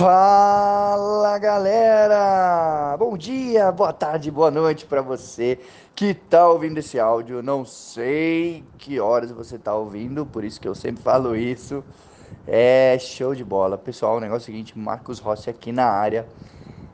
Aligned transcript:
Fala 0.00 1.38
galera! 1.38 2.96
Bom 2.98 3.18
dia, 3.18 3.70
boa 3.70 3.92
tarde, 3.92 4.30
boa 4.30 4.50
noite 4.50 4.86
para 4.86 5.02
você 5.02 5.58
que 5.94 6.14
tá 6.14 6.48
ouvindo 6.48 6.78
esse 6.78 6.98
áudio. 6.98 7.42
Não 7.42 7.66
sei 7.66 8.64
que 8.78 8.98
horas 8.98 9.30
você 9.30 9.58
tá 9.58 9.74
ouvindo, 9.74 10.24
por 10.24 10.42
isso 10.42 10.58
que 10.58 10.66
eu 10.66 10.74
sempre 10.74 11.02
falo 11.02 11.36
isso. 11.36 11.84
É 12.46 12.96
show 12.98 13.34
de 13.34 13.44
bola. 13.44 13.76
Pessoal, 13.76 14.16
o 14.16 14.20
negócio 14.20 14.40
é 14.40 14.44
o 14.44 14.46
seguinte, 14.46 14.78
Marcos 14.78 15.18
Rossi 15.18 15.50
aqui 15.50 15.70
na 15.70 15.84
área. 15.84 16.26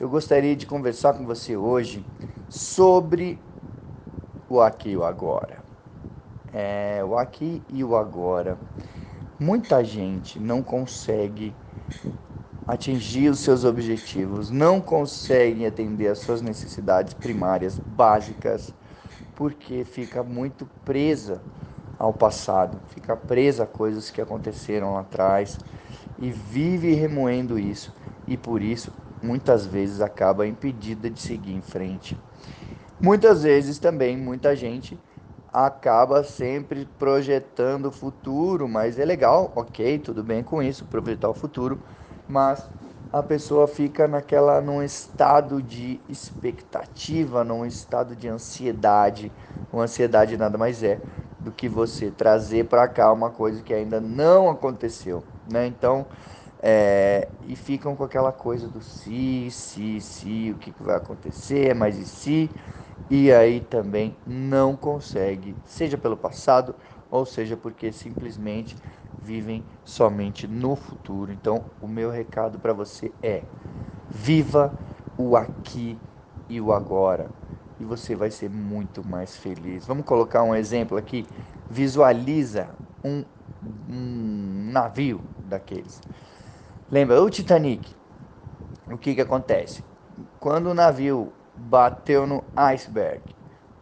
Eu 0.00 0.08
gostaria 0.08 0.56
de 0.56 0.66
conversar 0.66 1.12
com 1.12 1.24
você 1.24 1.56
hoje 1.56 2.04
sobre 2.48 3.38
o 4.48 4.60
aqui 4.60 4.90
e 4.90 4.96
o 4.96 5.04
agora. 5.04 5.58
É, 6.52 7.00
o 7.04 7.16
aqui 7.16 7.62
e 7.68 7.84
o 7.84 7.94
agora. 7.94 8.58
Muita 9.38 9.84
gente 9.84 10.40
não 10.40 10.64
consegue 10.64 11.54
atingir 12.68 13.30
os 13.30 13.40
seus 13.40 13.64
objetivos, 13.64 14.50
não 14.50 14.80
conseguem 14.80 15.66
atender 15.66 16.08
às 16.08 16.20
suas 16.20 16.42
necessidades 16.42 17.14
primárias, 17.14 17.80
básicas, 17.88 18.74
porque 19.34 19.84
fica 19.84 20.22
muito 20.22 20.68
presa 20.84 21.42
ao 21.98 22.12
passado, 22.14 22.80
fica 22.88 23.16
presa 23.16 23.64
a 23.64 23.66
coisas 23.66 24.10
que 24.10 24.20
aconteceram 24.20 24.94
lá 24.94 25.00
atrás 25.00 25.58
e 26.18 26.30
vive 26.30 26.94
remoendo 26.94 27.58
isso 27.58 27.92
e 28.26 28.36
por 28.36 28.62
isso 28.62 28.92
muitas 29.22 29.66
vezes 29.66 30.00
acaba 30.00 30.46
impedida 30.46 31.10
de 31.10 31.20
seguir 31.20 31.54
em 31.54 31.62
frente. 31.62 32.16
Muitas 33.00 33.42
vezes 33.44 33.78
também 33.78 34.16
muita 34.16 34.54
gente 34.56 35.00
acaba 35.52 36.22
sempre 36.24 36.84
projetando 36.98 37.86
o 37.86 37.92
futuro, 37.92 38.68
mas 38.68 38.98
é 38.98 39.04
legal, 39.04 39.52
ok, 39.56 39.98
tudo 39.98 40.22
bem 40.22 40.42
com 40.42 40.62
isso, 40.62 40.84
projetar 40.84 41.28
o 41.30 41.34
futuro, 41.34 41.80
mas 42.28 42.68
a 43.12 43.22
pessoa 43.22 43.66
fica 43.66 44.06
naquela 44.06 44.60
num 44.60 44.82
estado 44.82 45.62
de 45.62 46.00
expectativa, 46.08 47.42
num 47.44 47.64
estado 47.64 48.14
de 48.14 48.28
ansiedade. 48.28 49.32
Uma 49.72 49.84
ansiedade 49.84 50.36
nada 50.36 50.58
mais 50.58 50.82
é 50.82 51.00
do 51.40 51.52
que 51.52 51.68
você 51.68 52.10
trazer 52.10 52.64
para 52.66 52.86
cá 52.88 53.12
uma 53.12 53.30
coisa 53.30 53.62
que 53.62 53.72
ainda 53.72 54.00
não 54.00 54.50
aconteceu, 54.50 55.24
né? 55.46 55.66
Então, 55.66 56.06
é, 56.60 57.28
e 57.42 57.54
ficam 57.56 57.94
com 57.96 58.04
aquela 58.04 58.32
coisa 58.32 58.68
do 58.68 58.80
se, 58.82 59.50
se, 59.50 60.00
se, 60.00 60.50
o 60.52 60.56
que, 60.56 60.72
que 60.72 60.82
vai 60.82 60.96
acontecer, 60.96 61.74
mas 61.74 61.96
e 61.98 62.06
se, 62.06 62.50
e 63.10 63.32
aí 63.32 63.60
também 63.60 64.16
não 64.26 64.76
consegue, 64.76 65.56
seja 65.64 65.96
pelo 65.96 66.16
passado 66.16 66.74
ou 67.10 67.24
seja 67.24 67.56
porque 67.56 67.92
simplesmente 67.92 68.76
vivem 69.28 69.62
somente 69.84 70.48
no 70.48 70.74
futuro. 70.74 71.30
Então, 71.30 71.62
o 71.82 71.86
meu 71.86 72.10
recado 72.10 72.58
para 72.58 72.72
você 72.72 73.12
é: 73.22 73.42
viva 74.10 74.74
o 75.18 75.36
aqui 75.36 75.98
e 76.48 76.58
o 76.58 76.72
agora, 76.72 77.30
e 77.78 77.84
você 77.84 78.16
vai 78.16 78.30
ser 78.30 78.48
muito 78.48 79.06
mais 79.06 79.36
feliz. 79.36 79.86
Vamos 79.86 80.06
colocar 80.06 80.42
um 80.42 80.54
exemplo 80.54 80.96
aqui. 80.96 81.26
Visualiza 81.68 82.70
um, 83.04 83.22
um 83.90 84.70
navio 84.72 85.20
daqueles. 85.46 86.00
Lembra 86.90 87.20
o 87.22 87.28
Titanic? 87.28 87.94
O 88.90 88.96
que 88.96 89.14
que 89.14 89.20
acontece? 89.20 89.84
Quando 90.40 90.68
o 90.70 90.74
navio 90.74 91.30
bateu 91.54 92.26
no 92.26 92.42
iceberg, 92.56 93.20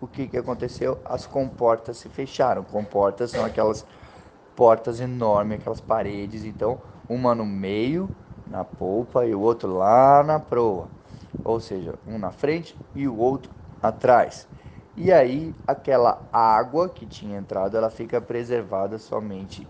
o 0.00 0.06
que 0.06 0.26
que 0.26 0.38
aconteceu? 0.38 0.98
As 1.04 1.26
comportas 1.26 1.98
se 1.98 2.08
fecharam. 2.08 2.62
Comportas 2.62 3.32
são 3.32 3.44
aquelas 3.44 3.84
portas 4.56 5.00
enormes, 5.00 5.58
aquelas 5.60 5.80
paredes. 5.80 6.44
Então, 6.44 6.80
uma 7.08 7.34
no 7.34 7.44
meio, 7.46 8.10
na 8.46 8.64
polpa, 8.64 9.26
e 9.26 9.34
o 9.34 9.40
outro 9.40 9.72
lá 9.76 10.22
na 10.22 10.38
proa. 10.40 10.88
Ou 11.44 11.60
seja, 11.60 11.98
um 12.06 12.18
na 12.18 12.30
frente 12.32 12.76
e 12.94 13.06
o 13.06 13.16
outro 13.16 13.52
atrás. 13.82 14.48
E 14.96 15.12
aí, 15.12 15.54
aquela 15.66 16.22
água 16.32 16.88
que 16.88 17.06
tinha 17.06 17.38
entrado, 17.38 17.76
ela 17.76 17.90
fica 17.90 18.20
preservada 18.20 18.98
somente 18.98 19.66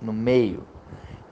no 0.00 0.12
meio. 0.12 0.66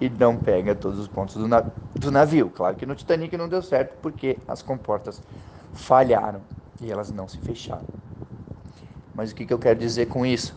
E 0.00 0.09
não 0.09 0.37
pega 0.37 0.75
todos 0.75 0.99
os 0.99 1.09
pontos 1.09 1.37
do, 1.37 1.49
do 1.94 2.11
navio. 2.11 2.50
Claro 2.50 2.77
que 2.77 2.87
no 2.87 2.94
Titanic 2.94 3.37
não 3.37 3.49
deu 3.49 3.62
certo, 3.62 3.97
porque 4.00 4.38
as 4.49 4.62
comportas 4.62 5.22
falharam 5.72 6.43
e 6.81 6.91
elas 6.91 7.11
não 7.11 7.28
se 7.28 7.38
fecharam. 7.38 7.87
Mas 9.15 9.31
o 9.31 9.34
que, 9.34 9.47
que 9.47 9.53
eu 9.53 9.59
quero 9.59 9.78
dizer 9.78 10.06
com 10.06 10.25
isso? 10.25 10.56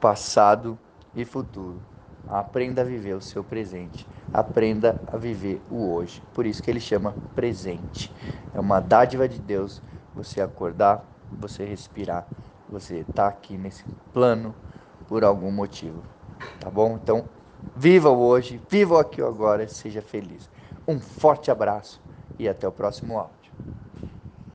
Passado 0.00 0.78
e 1.14 1.24
futuro. 1.24 1.80
Aprenda 2.28 2.82
a 2.82 2.84
viver 2.84 3.14
o 3.14 3.20
seu 3.20 3.44
presente. 3.44 4.06
Aprenda 4.32 5.00
a 5.12 5.16
viver 5.16 5.60
o 5.70 5.92
hoje. 5.92 6.22
Por 6.32 6.46
isso 6.46 6.62
que 6.62 6.70
ele 6.70 6.80
chama 6.80 7.14
presente. 7.34 8.12
É 8.54 8.60
uma 8.60 8.80
dádiva 8.80 9.28
de 9.28 9.38
Deus 9.38 9.82
você 10.14 10.40
acordar, 10.40 11.04
você 11.40 11.64
respirar, 11.64 12.26
você 12.68 13.00
estar 13.00 13.12
tá 13.14 13.28
aqui 13.28 13.56
nesse 13.56 13.84
plano 14.12 14.54
por 15.06 15.24
algum 15.24 15.50
motivo. 15.50 16.02
Tá 16.60 16.70
bom? 16.70 16.98
Então, 17.02 17.26
viva 17.76 18.10
o 18.10 18.18
hoje, 18.18 18.60
viva 18.68 18.94
o 18.94 18.98
aqui 18.98 19.20
e 19.20 19.24
agora, 19.24 19.68
seja 19.68 20.00
feliz. 20.00 20.48
Um 20.86 20.98
forte 21.00 21.50
abraço 21.50 22.00
e 22.38 22.48
até 22.48 22.66
o 22.66 22.72
próximo 22.72 23.18
áudio. 23.18 23.52